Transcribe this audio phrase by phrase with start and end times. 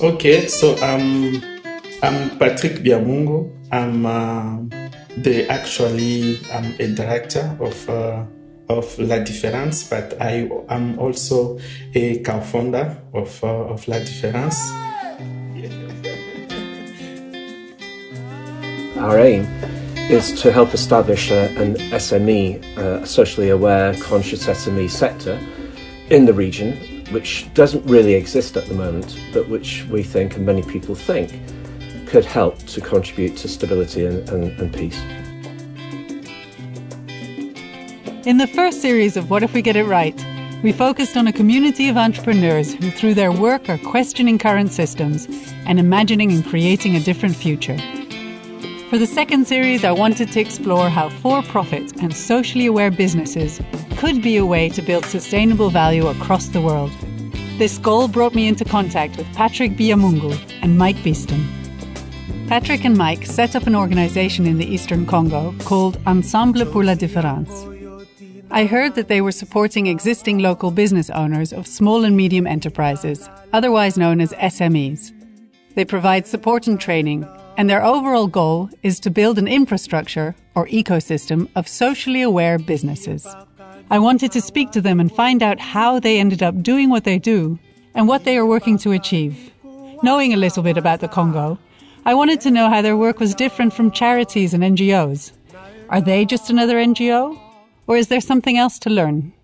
[0.00, 1.42] Okay, so um,
[2.02, 3.50] I'm Patrick Biamungo.
[3.70, 4.58] I'm uh,
[5.18, 8.24] the actually I'm a director of uh,
[8.68, 11.58] of La Différence, but I am also
[11.94, 14.56] a co-founder of uh, of La Différence.
[18.98, 19.46] Our aim
[20.10, 25.38] is to help establish a, an SME, uh, a socially aware, conscious SME sector
[26.10, 26.76] in the region,
[27.10, 31.40] which doesn't really exist at the moment, but which we think and many people think
[32.06, 35.00] could help to contribute to stability and, and, and peace.
[38.26, 40.14] In the first series of What If We Get It Right,
[40.62, 45.26] we focused on a community of entrepreneurs who, through their work, are questioning current systems
[45.66, 47.76] and imagining and creating a different future.
[48.90, 53.60] For the second series, I wanted to explore how for profit and socially aware businesses
[54.02, 56.90] could be a way to build sustainable value across the world.
[57.56, 61.46] This goal brought me into contact with Patrick Biamungu and Mike Beeston.
[62.48, 66.96] Patrick and Mike set up an organization in the eastern Congo called Ensemble pour la
[66.96, 67.64] Différence.
[68.50, 73.30] I heard that they were supporting existing local business owners of small and medium enterprises,
[73.52, 75.12] otherwise known as SMEs.
[75.76, 77.24] They provide support and training,
[77.56, 83.28] and their overall goal is to build an infrastructure or ecosystem of socially aware businesses.
[83.92, 87.04] I wanted to speak to them and find out how they ended up doing what
[87.04, 87.58] they do
[87.94, 89.52] and what they are working to achieve.
[90.02, 91.58] Knowing a little bit about the Congo,
[92.06, 95.32] I wanted to know how their work was different from charities and NGOs.
[95.90, 97.38] Are they just another NGO?
[97.86, 99.34] Or is there something else to learn?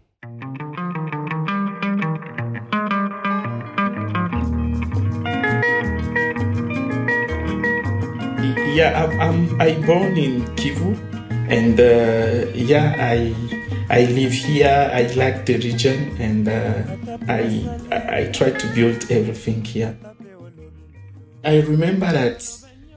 [8.75, 10.97] Yeah, I'm, I'm born in Kivu,
[11.51, 13.35] and uh, yeah, I
[13.91, 14.91] I live here.
[14.93, 16.83] I like the region, and uh,
[17.29, 19.97] I I try to build everything here.
[21.45, 22.47] I remember that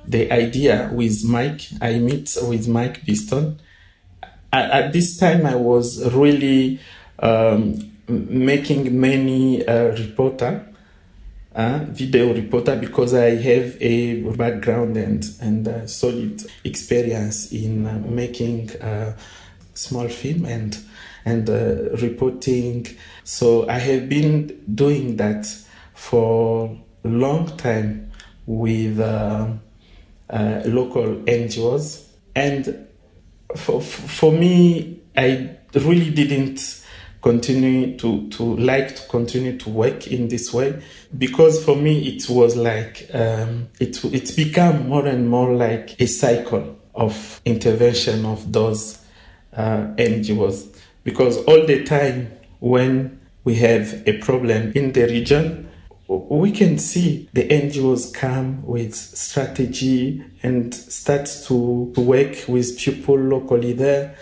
[0.07, 1.61] the idea with Mike.
[1.81, 3.59] I meet with Mike Beeston
[4.53, 6.79] at, this time I was really
[7.19, 10.67] um, making many uh, reporter,
[11.55, 18.71] uh, video reporter, because I have a background and and solid experience in uh, making
[18.81, 19.17] uh,
[19.73, 20.77] small film and
[21.23, 22.87] and uh, reporting.
[23.23, 25.45] So I have been doing that
[25.93, 28.11] for a long time
[28.45, 28.99] with
[30.65, 32.87] local NGOs and
[33.55, 36.81] for, for me, I really didn't
[37.21, 40.81] continue to, to like to continue to work in this way
[41.17, 46.07] because for me it was like um, it it's become more and more like a
[46.07, 49.00] cycle of intervention of those
[49.55, 55.71] uh, NGOs because all the time when we have a problem in the region
[56.11, 63.71] we can see the NGOs come with strategy and start to work with people locally
[63.71, 64.15] there.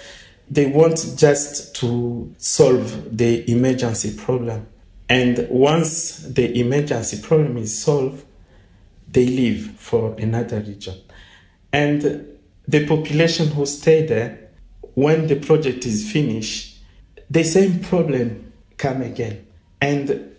[0.51, 4.67] They want just to solve the emergency problem.
[5.07, 8.23] And once the emergency problem is solved,
[9.07, 10.95] they leave for another region.
[11.73, 14.38] And the population who stay there,
[14.99, 16.77] when the project is finished,
[17.29, 19.47] the same problem come again.
[19.79, 20.35] And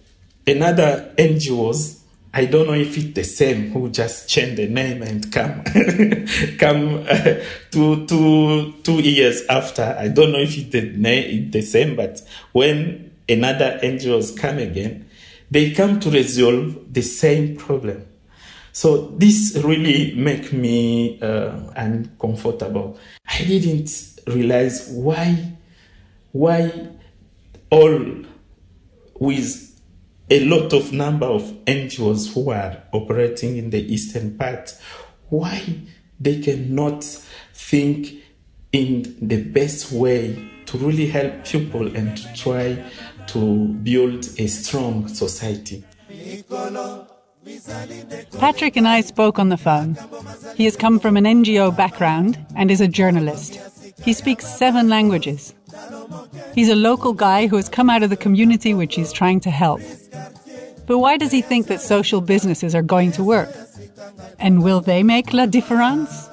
[0.47, 2.01] another NGOs,
[2.35, 5.65] I don't know if it's the same who just change the name and come
[6.59, 7.37] come uh,
[7.71, 9.97] two, two, two years after.
[9.99, 12.21] I don't know if it's the, name, the same, but
[12.53, 15.09] when another NGOs come again,
[15.51, 18.07] they come to resolve the same problem.
[18.73, 22.99] So this really make me uh, uncomfortable.
[23.27, 25.57] I didn't realize why
[26.33, 26.89] why
[27.71, 28.01] all
[29.19, 29.81] with
[30.31, 34.77] a lot of number of NGOs who are operating in the eastern part,
[35.29, 35.81] why
[36.21, 37.03] they cannot
[37.53, 38.15] think
[38.73, 42.85] in the best way to really help people and to try
[43.27, 45.85] to build a strong society.
[48.39, 49.97] Patrick and I spoke on the phone.
[50.57, 53.59] He has come from an NGO background and is a journalist.
[54.03, 55.55] He speaks seven languages.
[56.55, 59.51] He's a local guy who has come out of the community which he's trying to
[59.51, 59.81] help.
[60.87, 63.55] But why does he think that social businesses are going to work?
[64.39, 66.29] And will they make la différence?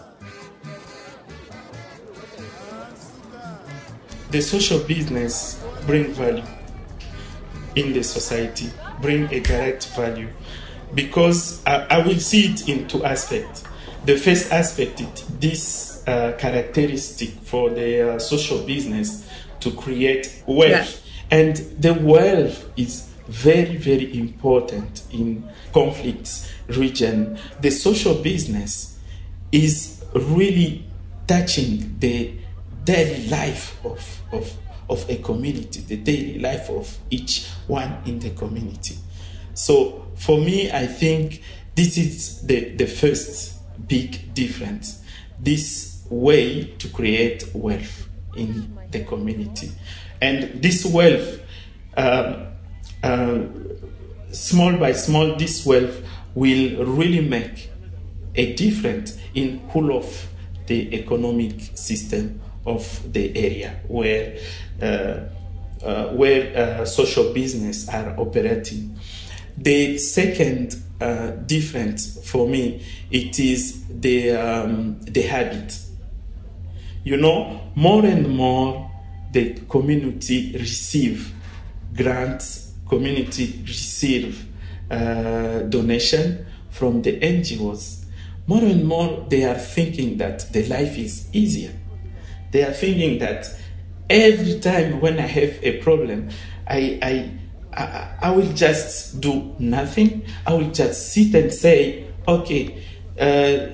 [4.31, 6.43] The social business bring value
[7.75, 8.69] in the society,
[9.01, 10.27] bring a direct value,
[10.97, 13.63] because I, I will see it in two aspects.
[14.03, 19.29] The first aspect, is this uh, characteristic for the uh, social business
[19.59, 27.37] to create wealth And the wealth is very, very important in conflicts region.
[27.59, 28.97] The social business
[29.51, 30.85] is really
[31.27, 32.33] touching the
[32.85, 34.53] daily life of, of,
[34.89, 38.95] of a community, the daily life of each one in the community.
[39.53, 41.41] So for me, I think
[41.75, 43.55] this is the, the first
[43.87, 45.03] big difference.
[45.39, 49.71] This way to create wealth in the community.
[50.21, 51.39] And this wealth,
[51.95, 52.47] um,
[53.03, 53.39] uh,
[54.31, 56.01] small by small, this wealth
[56.33, 57.69] will really make
[58.35, 60.29] a difference in whole of
[60.67, 64.37] the economic system of the area where
[64.81, 65.19] uh,
[65.83, 68.96] uh, where uh, social business are operating.
[69.57, 75.79] The second uh, difference for me it is the um, the habit.
[77.03, 78.91] You know, more and more
[79.31, 81.33] the community receive
[81.95, 84.47] grants, community receive
[84.91, 88.05] uh, donation from the NGOs.
[88.45, 91.71] More and more they are thinking that the life is easier.
[92.51, 93.47] They are thinking that
[94.09, 96.29] every time when I have a problem,
[96.67, 97.31] I, I
[97.73, 100.25] I, I will just do nothing.
[100.45, 102.83] I will just sit and say, okay,
[103.19, 103.67] uh,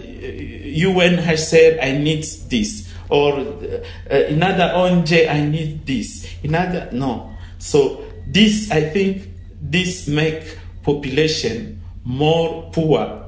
[0.65, 6.27] UN has said I need this, or uh, another ONG I need this.
[6.43, 7.35] Another no.
[7.57, 9.29] So this I think
[9.61, 13.25] this make population more poor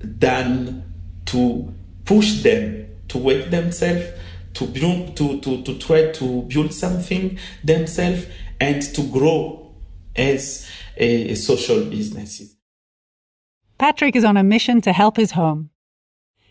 [0.00, 0.84] than
[1.26, 4.06] to push them to wake themselves
[4.54, 8.26] to build to, to, to try to build something themselves
[8.60, 9.74] and to grow
[10.16, 12.56] as a, social businesses.
[13.78, 15.70] Patrick is on a mission to help his home.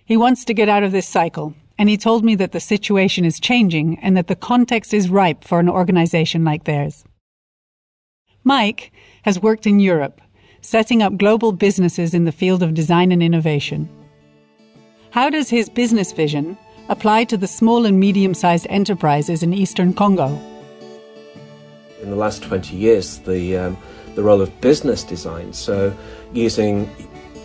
[0.06, 3.25] He wants to get out of this cycle, and he told me that the situation
[3.25, 7.04] is changing and that the context is ripe for an organization like theirs.
[8.45, 8.94] Mike
[9.24, 10.21] has worked in Europe,
[10.62, 13.89] setting up global businesses in the field of design and innovation.
[15.12, 16.57] How does his business vision
[16.88, 20.39] apply to the small and medium sized enterprises in eastern Congo?
[22.01, 23.77] In the last 20 years, the, um,
[24.15, 25.95] the role of business design, so
[26.33, 26.88] using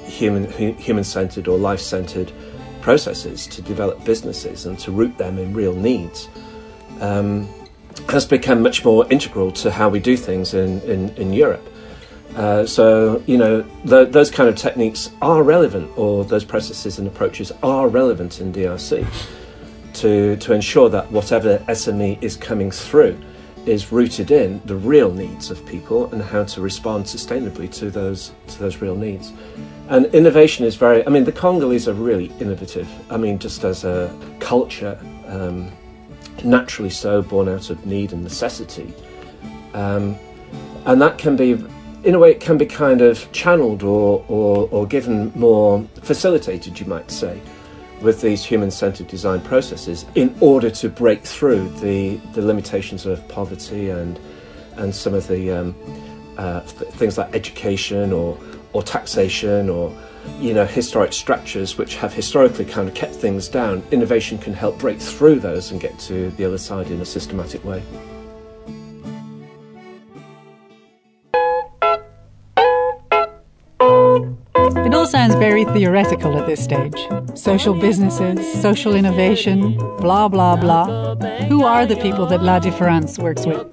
[0.04, 2.32] human, human centered or life centered
[2.80, 6.28] processes to develop businesses and to root them in real needs,
[7.00, 7.48] um,
[8.08, 11.66] has become much more integral to how we do things in, in, in Europe.
[12.36, 17.52] Uh, so, you know, those kind of techniques are relevant, or those processes and approaches
[17.62, 19.06] are relevant in DRC
[19.94, 23.18] to, to ensure that whatever SME is coming through
[23.66, 28.32] is rooted in the real needs of people and how to respond sustainably to those,
[28.48, 29.32] to those real needs.
[29.88, 32.88] And innovation is very, I mean, the Congolese are really innovative.
[33.10, 35.70] I mean, just as a culture, um,
[36.44, 38.92] naturally so, born out of need and necessity.
[39.74, 40.16] Um,
[40.86, 41.64] and that can be
[42.04, 46.78] in a way, it can be kind of channeled or, or, or given more facilitated,
[46.80, 47.40] you might say,
[48.02, 53.26] with these human centered design processes in order to break through the, the limitations of
[53.28, 54.18] poverty and,
[54.76, 55.74] and some of the um,
[56.36, 58.38] uh, th- things like education or,
[58.72, 59.96] or taxation or
[60.38, 64.78] you know historic structures which have historically kind of kept things down innovation can help
[64.78, 67.82] break through those and get to the other side in a systematic way
[75.48, 77.00] very theoretical at this stage.
[77.34, 81.16] Social businesses, social innovation, blah, blah, blah.
[81.50, 83.66] Who are the people that La Difference works with?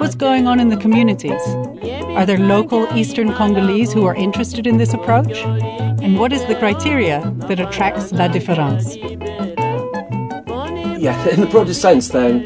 [0.00, 1.42] What's going on in the communities?
[2.16, 5.38] Are there local Eastern Congolese who are interested in this approach?
[6.04, 8.94] And what is the criteria that attracts La Difference?
[11.06, 12.44] Yeah, in the broadest sense, then,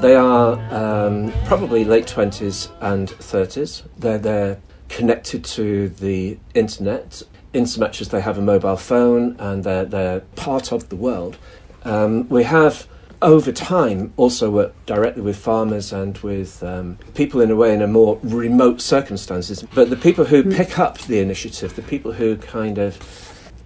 [0.00, 3.82] they are um, probably late 20s and 30s.
[3.98, 4.58] They're, they're
[4.88, 7.22] connected to the internet
[7.56, 10.96] in so much as they have a mobile phone and they're, they're part of the
[10.96, 11.38] world.
[11.84, 12.86] Um, we have
[13.22, 17.80] over time also worked directly with farmers and with um, people in a way in
[17.80, 19.64] a more remote circumstances.
[19.74, 22.98] But the people who pick up the initiative, the people who kind of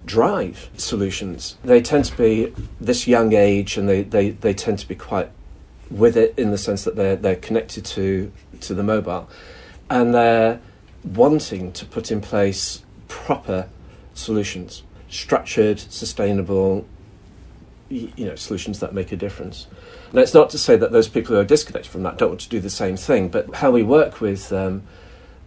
[0.05, 4.87] drive solutions, they tend to be this young age and they, they, they tend to
[4.87, 5.29] be quite
[5.89, 8.31] with it in the sense that they're, they're connected to,
[8.61, 9.29] to the mobile.
[9.89, 10.61] And they're
[11.03, 13.67] wanting to put in place proper
[14.21, 16.85] solutions, structured, sustainable,
[17.89, 19.67] you know, solutions that make a difference.
[20.13, 22.41] Now, it's not to say that those people who are disconnected from that don't want
[22.41, 24.83] to do the same thing, but how we work with um,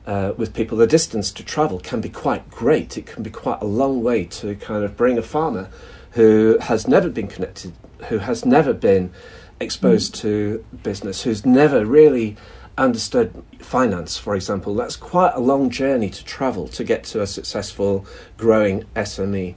[0.07, 2.99] uh, with people, the distance to travel can be quite great.
[2.99, 5.71] It can be quite a long way to kind of bring a farmer
[6.13, 7.73] who has never been connected,
[8.09, 9.13] who has never been
[9.61, 10.21] exposed mm.
[10.21, 12.37] to business, who's never really
[12.77, 17.27] understood finance, for example, that's quite a long journey to travel to get to a
[17.27, 19.55] successful, growing SME.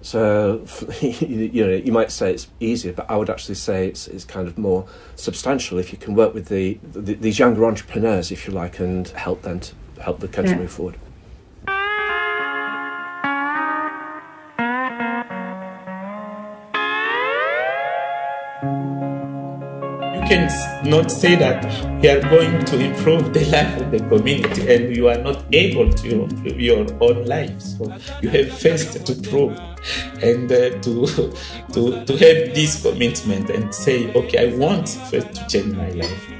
[0.00, 0.64] So,
[1.00, 4.46] you know, you might say it's easier, but I would actually say it's, it's kind
[4.46, 8.52] of more substantial if you can work with the, the these younger entrepreneurs, if you
[8.52, 10.60] like, and help them to help the country yeah.
[10.60, 10.96] move forward.
[20.28, 20.46] Can
[20.84, 21.64] not say that
[22.04, 25.90] you are going to improve the life of the community and you are not able
[25.90, 27.58] to improve your own life.
[27.62, 29.58] So you have first to prove
[30.22, 31.06] and uh, to,
[31.72, 36.30] to, to have this commitment and say, okay, I want first to change my life.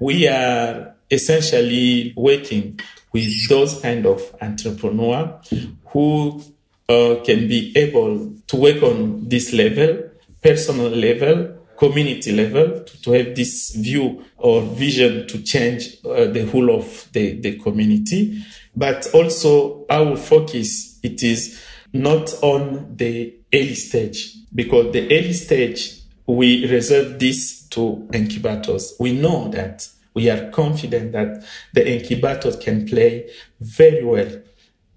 [0.00, 2.78] We are essentially working
[3.12, 5.40] with those kind of entrepreneur
[5.86, 6.42] who
[6.90, 10.10] uh, can be able to work on this level
[10.44, 16.46] personal level, community level, to, to have this view or vision to change uh, the
[16.46, 18.44] whole of the, the community.
[18.76, 21.62] But also our focus, it is
[21.92, 28.94] not on the early stage, because the early stage, we reserve this to incubators.
[28.98, 34.42] We know that we are confident that the incubators can play very well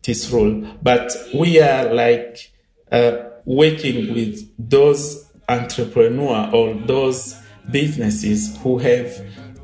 [0.03, 2.51] this role, but we are like
[2.91, 7.35] uh, working with those entrepreneur or those
[7.71, 9.11] businesses who have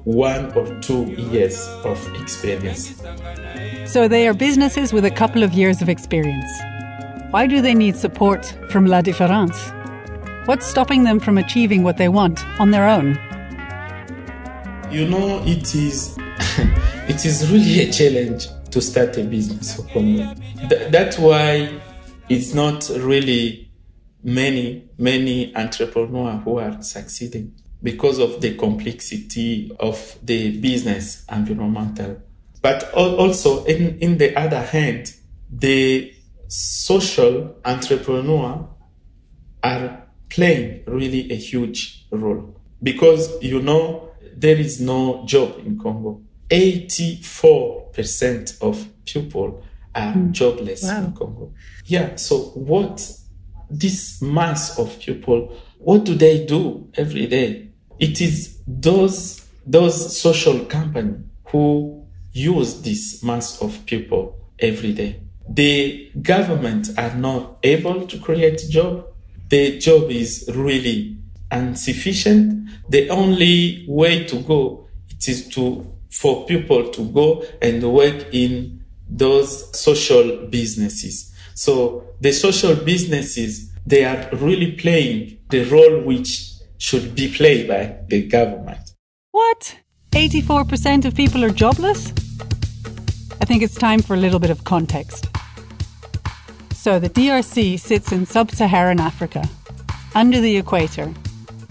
[0.03, 3.01] one or two years of experience.
[3.85, 6.49] So they are businesses with a couple of years of experience.
[7.31, 9.57] Why do they need support from La Différence?
[10.45, 13.17] What's stopping them from achieving what they want on their own?
[14.91, 16.17] You know, it is
[17.07, 20.01] it is really a challenge to start a business for.
[20.01, 21.79] Th- that's why
[22.29, 23.69] it's not really
[24.23, 32.21] many, many entrepreneurs who are succeeding because of the complexity of the business environmental.
[32.61, 35.13] But also, in, in the other hand,
[35.51, 36.13] the
[36.47, 38.69] social entrepreneur
[39.61, 46.21] are playing really a huge role because you know there is no job in Congo.
[46.49, 49.63] 84% of people
[49.95, 50.31] are mm.
[50.31, 51.05] jobless wow.
[51.05, 51.53] in Congo.
[51.85, 53.15] Yeah, so what
[53.69, 57.69] this mass of people, what do they do every day?
[57.99, 65.21] It is those those social companies who use this mass of people every day.
[65.47, 69.07] The government are not able to create job.
[69.49, 71.17] The job is really
[71.51, 72.69] insufficient.
[72.89, 78.83] The only way to go it is to for people to go and work in
[79.09, 81.32] those social businesses.
[81.55, 87.97] So the social businesses, they are really playing the role which should be played by
[88.07, 88.91] the government.
[89.31, 89.77] What?
[90.11, 92.11] 84% of people are jobless?
[93.41, 95.27] I think it's time for a little bit of context.
[96.73, 99.47] So, the DRC sits in sub Saharan Africa,
[100.15, 101.13] under the equator,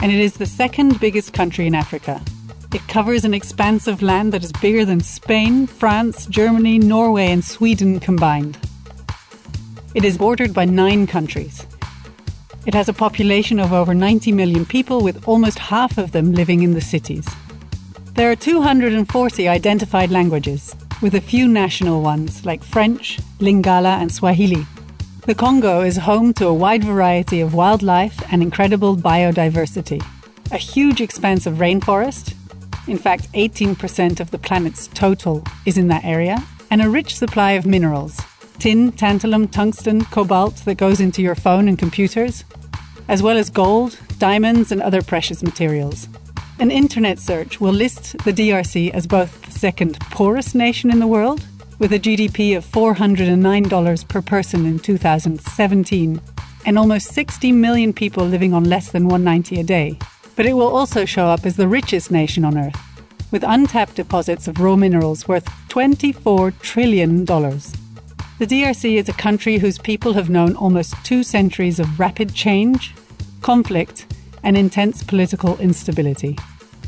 [0.01, 2.21] and it is the second biggest country in Africa.
[2.75, 7.45] It covers an expanse of land that is bigger than Spain, France, Germany, Norway, and
[7.45, 8.59] Sweden combined.
[9.95, 11.67] It is bordered by nine countries.
[12.65, 16.63] It has a population of over 90 million people, with almost half of them living
[16.63, 17.29] in the cities.
[18.15, 24.67] There are 240 identified languages, with a few national ones like French, Lingala, and Swahili.
[25.27, 30.03] The Congo is home to a wide variety of wildlife and incredible biodiversity.
[30.53, 32.35] A huge expanse of rainforest,
[32.89, 37.53] in fact, 18% of the planet's total is in that area, and a rich supply
[37.53, 38.19] of minerals,
[38.63, 42.45] tin, tantalum, tungsten, cobalt that goes into your phone and computers,
[43.09, 46.07] as well as gold, diamonds, and other precious materials.
[46.61, 51.09] An internet search will list the DRC as both the second poorest nation in the
[51.09, 51.45] world,
[51.81, 56.21] with a GDP of $409 per person in 2017,
[56.65, 59.99] and almost 60 million people living on less than 190 a day.
[60.37, 62.79] But it will also show up as the richest nation on earth,
[63.33, 67.27] with untapped deposits of raw minerals worth $24 trillion.
[68.43, 72.93] The DRC is a country whose people have known almost two centuries of rapid change,
[73.41, 76.37] conflict, and intense political instability.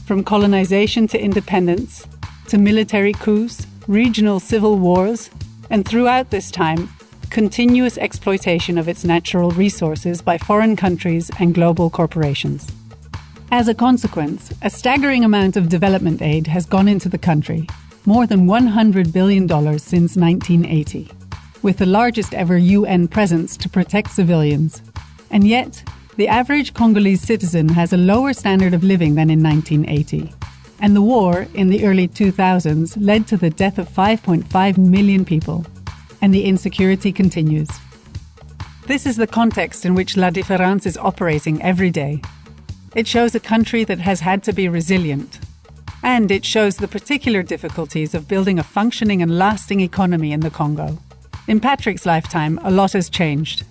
[0.04, 2.08] From colonization to independence,
[2.48, 5.30] to military coups, regional civil wars,
[5.70, 6.88] and throughout this time,
[7.30, 12.66] continuous exploitation of its natural resources by foreign countries and global corporations.
[13.52, 17.68] As a consequence, a staggering amount of development aid has gone into the country,
[18.06, 21.12] more than $100 billion since 1980
[21.64, 24.82] with the largest ever UN presence to protect civilians.
[25.30, 25.82] And yet,
[26.16, 30.30] the average Congolese citizen has a lower standard of living than in 1980.
[30.80, 35.64] And the war in the early 2000s led to the death of 5.5 million people.
[36.20, 37.70] And the insecurity continues.
[38.86, 42.20] This is the context in which La Différence is operating every day.
[42.94, 45.40] It shows a country that has had to be resilient.
[46.02, 50.50] And it shows the particular difficulties of building a functioning and lasting economy in the
[50.50, 50.98] Congo.
[51.46, 53.64] In Patrick's lifetime, a lot has changed.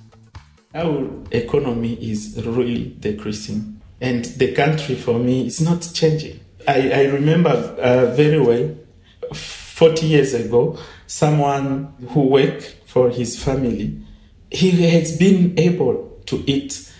[0.76, 6.40] Our economy is really decreasing, and the country for me is not changing.
[6.68, 8.76] I, I remember uh, very well
[9.34, 10.78] 40 years ago,
[11.08, 14.00] someone who worked for his family,
[14.52, 16.92] he has been able to eat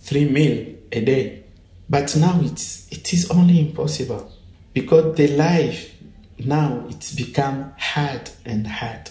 [0.00, 1.44] three meals a day.
[1.88, 4.30] But now it's, it is only impossible
[4.74, 5.94] because the life
[6.38, 9.10] now it's become hard and hard.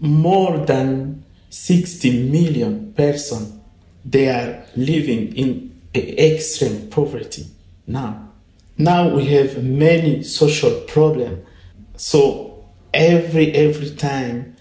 [0.00, 3.58] More than 60 million person
[4.04, 7.46] they are living in extreme poverty
[7.86, 8.30] now.
[8.76, 11.46] Now we have many social problems.
[11.96, 12.64] So
[12.94, 14.56] every every time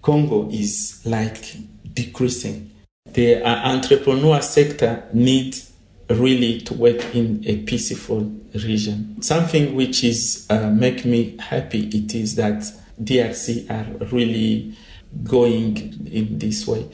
[0.00, 1.56] Congo is like
[1.92, 2.70] decreasing.
[3.12, 5.72] The uh, entrepreneur sector needs
[6.08, 8.20] really to work in a peaceful
[8.54, 9.20] region.
[9.20, 12.64] Something which is uh, make me happy it is that
[13.02, 14.76] DRC are really
[15.24, 16.88] going in this way.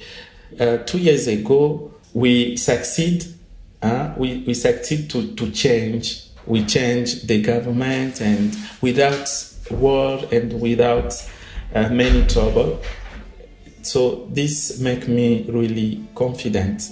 [0.59, 3.25] Uh, two years ago, we succeed.
[3.83, 6.29] Uh, we, we succeed to, to change.
[6.47, 9.29] We change the government, and without
[9.71, 11.15] war and without
[11.75, 12.81] uh, many trouble.
[13.83, 16.91] So this make me really confident.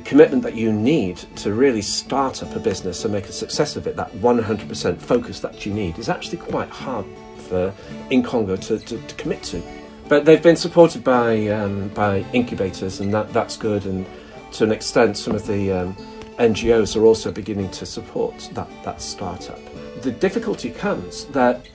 [0.00, 3.76] The commitment that you need to really start up a business and make a success
[3.76, 7.04] of it, that 100% focus that you need, is actually quite hard
[7.48, 7.74] for
[8.08, 9.62] in Congo to, to, to commit to.
[10.08, 13.84] But they've been supported by um, by incubators, and that, that's good.
[13.84, 14.06] And
[14.52, 15.96] to an extent, some of the um,
[16.38, 19.60] NGOs are also beginning to support that, that startup.
[20.00, 21.68] The difficulty comes that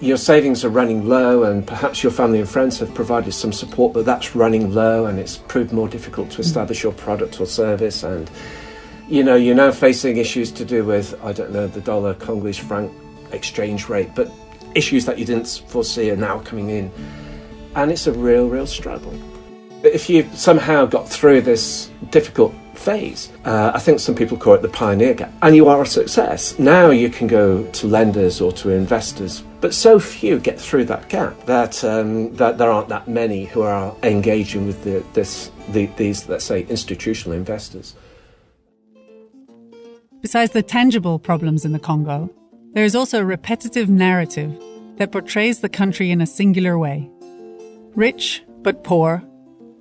[0.00, 3.92] your savings are running low, and perhaps your family and friends have provided some support,
[3.92, 6.42] but that's running low, and it's proved more difficult to hmm.
[6.42, 8.02] establish your product or service.
[8.02, 8.30] And
[9.08, 12.58] you know, you're now facing issues to do with I don't know the dollar Congolese
[12.58, 12.92] franc
[13.32, 14.30] exchange rate, but
[14.74, 16.92] issues that you didn't foresee are now coming in,
[17.74, 19.14] and it's a real, real struggle.
[19.82, 24.54] But If you somehow got through this difficult phase, uh, I think some people call
[24.54, 26.58] it the pioneer gap, and you are a success.
[26.58, 31.08] Now you can go to lenders or to investors, but so few get through that
[31.08, 35.86] gap that um, that there aren't that many who are engaging with the, this the,
[35.96, 37.94] these let's say institutional investors.
[40.20, 42.28] Besides the tangible problems in the Congo,
[42.74, 44.52] there is also a repetitive narrative
[44.96, 47.08] that portrays the country in a singular way.
[47.94, 49.22] Rich but poor,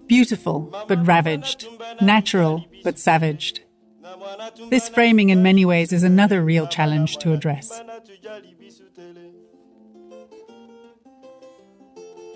[0.06, 1.68] beautiful but ravaged,
[2.02, 3.60] natural but savaged.
[4.70, 7.82] This framing in many ways is another real challenge to address.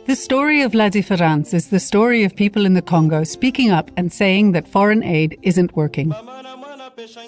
[0.08, 3.90] The story of La Différence is the story of people in the Congo speaking up
[3.96, 6.14] and saying that foreign aid isn't working.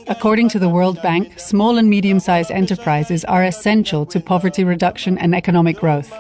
[0.07, 5.17] According to the World Bank, small and medium sized enterprises are essential to poverty reduction
[5.17, 6.11] and economic growth.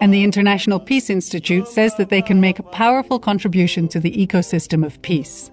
[0.00, 4.12] And the International Peace Institute says that they can make a powerful contribution to the
[4.26, 5.50] ecosystem of peace.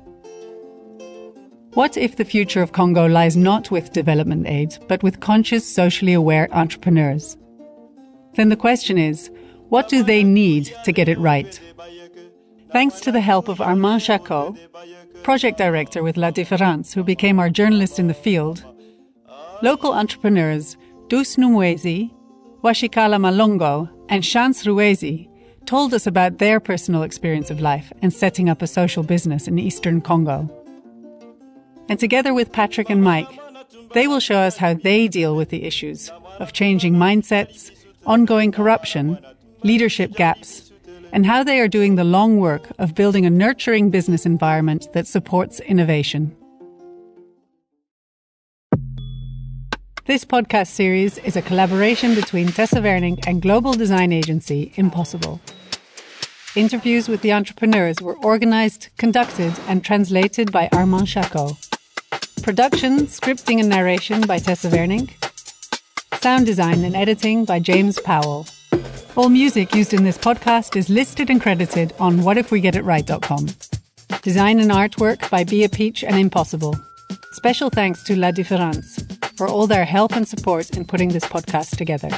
[1.73, 6.13] What if the future of Congo lies not with development aid, but with conscious, socially
[6.13, 7.37] aware entrepreneurs?
[8.35, 9.29] Then the question is
[9.69, 11.59] what do they need to get it right?
[12.71, 14.57] Thanks to the help of Armand Chacot,
[15.23, 18.63] project director with La Différence, who became our journalist in the field,
[19.61, 20.77] local entrepreneurs
[21.09, 22.11] Dus Numwezi,
[22.63, 25.29] Washikala Malongo, and Chance Ruezi
[25.65, 29.59] told us about their personal experience of life and setting up a social business in
[29.59, 30.49] eastern Congo.
[31.89, 33.39] And together with Patrick and Mike,
[33.93, 37.71] they will show us how they deal with the issues of changing mindsets,
[38.05, 39.17] ongoing corruption,
[39.63, 40.71] leadership gaps,
[41.11, 45.07] and how they are doing the long work of building a nurturing business environment that
[45.07, 46.35] supports innovation.
[50.05, 55.41] This podcast series is a collaboration between Tessa Werning and global design agency Impossible.
[56.55, 61.66] Interviews with the entrepreneurs were organized, conducted, and translated by Armand Chacot.
[62.47, 65.09] Production, scripting, and narration by Tessa Werning.
[66.21, 68.47] Sound design and editing by James Powell.
[69.17, 73.47] All music used in this podcast is listed and credited on whatifwegetitright.com.
[74.21, 76.73] Design and artwork by Bia Peach and Impossible.
[77.33, 78.97] Special thanks to La Différence
[79.35, 82.17] for all their help and support in putting this podcast together.